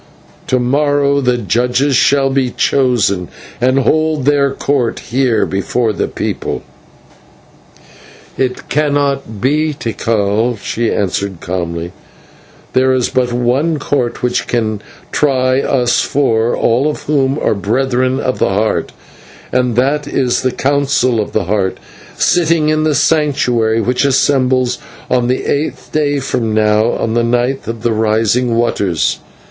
To 0.47 0.57
morrow 0.59 1.21
the 1.21 1.37
judges 1.37 1.95
shall 1.95 2.31
be 2.31 2.49
chosen, 2.49 3.27
and 3.61 3.77
hold 3.77 4.25
their 4.25 4.49
court 4.51 4.97
here 4.97 5.45
before 5.45 5.93
the 5.93 6.07
people." 6.07 6.63
"It 8.35 8.67
cannot 8.67 9.39
be, 9.39 9.75
Tikal," 9.75 10.57
she 10.57 10.91
answered 10.91 11.39
calmly, 11.39 11.91
"there 12.73 12.91
is 12.93 13.09
but 13.09 13.31
one 13.31 13.77
court 13.77 14.23
which 14.23 14.47
can 14.47 14.81
try 15.11 15.61
us 15.61 16.01
four, 16.01 16.57
all 16.57 16.89
of 16.89 17.03
whom 17.03 17.37
are 17.37 17.53
Brethren 17.53 18.19
of 18.19 18.39
the 18.39 18.49
Heart, 18.49 18.93
and 19.51 19.75
that 19.75 20.07
is 20.07 20.41
the 20.41 20.51
Council 20.51 21.19
of 21.19 21.31
the 21.31 21.43
Heart 21.43 21.77
sitting 22.17 22.69
in 22.69 22.85
the 22.85 22.95
Sanctuary, 22.95 23.81
which 23.81 24.03
assembles 24.03 24.79
on 25.11 25.27
the 25.27 25.45
eighth 25.45 25.91
day 25.91 26.19
from 26.19 26.55
now, 26.55 26.89
on 26.93 27.13
the 27.13 27.23
night 27.23 27.67
of 27.67 27.83
the 27.83 27.93
Rising 27.93 28.49
of 28.49 28.55
Waters. 28.57 29.19